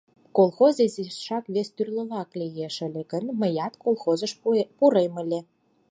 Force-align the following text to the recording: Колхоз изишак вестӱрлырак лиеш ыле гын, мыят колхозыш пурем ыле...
Колхоз 0.37 0.75
изишак 0.85 1.45
вестӱрлырак 1.53 2.29
лиеш 2.39 2.75
ыле 2.87 3.01
гын, 3.11 3.25
мыят 3.39 3.73
колхозыш 3.83 4.31
пурем 4.77 5.13
ыле... 5.23 5.39